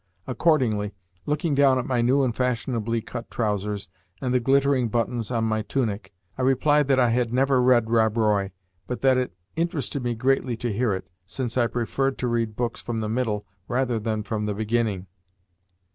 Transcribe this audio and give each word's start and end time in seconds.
Accordingly, 0.25 0.95
looking 1.27 1.53
down 1.53 1.77
at 1.77 1.85
my 1.85 2.01
new 2.01 2.23
and 2.23 2.35
fashionably 2.35 3.01
cut 3.01 3.29
trousers 3.29 3.87
and 4.19 4.33
the 4.33 4.39
glittering 4.39 4.89
buttons 4.89 5.29
of 5.29 5.43
my 5.43 5.61
tunic, 5.61 6.11
I 6.39 6.41
replied 6.41 6.87
that 6.87 6.99
I 6.99 7.11
had 7.11 7.31
never 7.31 7.61
read 7.61 7.87
Rob 7.91 8.17
Roy, 8.17 8.49
but 8.87 9.01
that 9.01 9.19
it 9.19 9.35
interested 9.55 10.03
me 10.03 10.15
greatly 10.15 10.55
to 10.57 10.73
hear 10.73 10.91
it, 10.91 11.07
since 11.27 11.55
I 11.55 11.67
preferred 11.67 12.17
to 12.17 12.27
read 12.27 12.55
books 12.55 12.81
from 12.81 12.99
the 12.99 13.09
middle 13.09 13.45
rather 13.67 13.99
than 13.99 14.23
from 14.23 14.47
the 14.47 14.55
beginning. 14.55 15.05